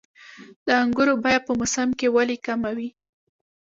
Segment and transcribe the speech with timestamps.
[0.65, 2.89] د انګورو بیه په موسم کې ولې کمه وي؟